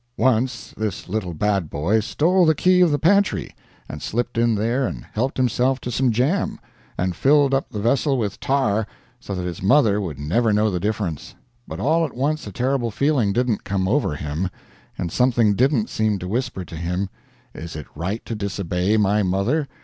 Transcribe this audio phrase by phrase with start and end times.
[0.17, 3.53] Once this little bad boy stole the key of the pantry,
[3.87, 6.57] and slipped in there and helped himself to some jam,
[6.97, 8.87] and filled up the vessel with tar,
[9.19, 11.35] so that his mother would never know the difference;
[11.67, 14.49] but all at once a terrible feeling didn't come over him,
[14.97, 17.07] and something didn't seem to whisper to him,
[17.53, 19.67] "Is it right to disobey my mother?